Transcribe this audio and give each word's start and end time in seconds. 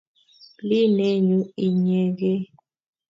Ii 0.77 0.87
nenyu 0.95 1.39
inyegei 1.65 2.41